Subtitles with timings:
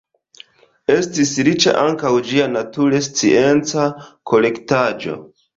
[0.93, 3.85] Estis riĉa ankaŭ ĝia naturscienca
[4.33, 5.17] kolektaĵo.